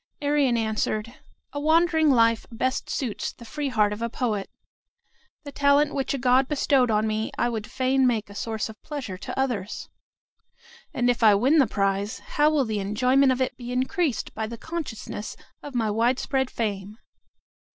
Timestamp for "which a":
5.93-6.17